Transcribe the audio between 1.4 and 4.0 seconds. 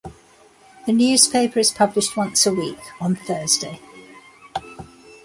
is published once a week on Thursday.